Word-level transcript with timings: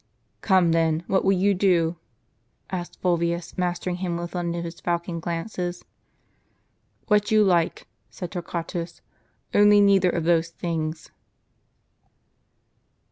"Come, 0.41 0.71
then, 0.71 1.03
what 1.05 1.23
will 1.23 1.33
you 1.37 1.53
do?" 1.53 1.95
asked 2.71 2.99
Fulvius, 3.01 3.55
master 3.55 3.91
ing 3.91 3.97
him 3.97 4.17
with 4.17 4.33
one 4.33 4.55
of 4.55 4.63
his 4.63 4.79
falcon 4.79 5.19
glances. 5.19 5.85
"What 7.05 7.29
you 7.29 7.43
like," 7.43 7.87
said 8.09 8.31
Torquatus, 8.31 9.01
"only 9.53 9.79
neither 9.79 10.09
of 10.09 10.23
those 10.23 10.49
things." 10.49 11.11